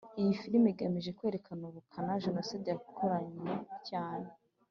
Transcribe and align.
Iyi 0.19 0.33
filimi 0.41 0.67
igamije 0.73 1.11
kwerekana 1.17 1.63
ubukana 1.65 2.21
Jenoside 2.25 2.65
yakoranywe 2.69 3.51
cyane 3.87 4.27